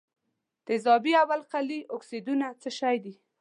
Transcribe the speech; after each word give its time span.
تیزابي 0.67 1.13
او 1.21 1.29
القلي 1.37 1.79
اکسایدونه 1.95 2.47
څه 2.61 2.69
شی 2.79 2.97
دي؟ 3.03 3.13